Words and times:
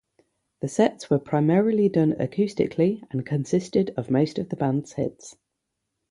The 0.61 0.67
sets 0.67 1.11
were 1.11 1.19
primarily 1.19 1.87
done 1.87 2.13
acoustically 2.13 3.03
and 3.11 3.23
consisted 3.23 3.93
of 3.95 4.09
most 4.09 4.39
of 4.39 4.49
the 4.49 4.55
band's 4.55 4.93
hits. 4.93 5.37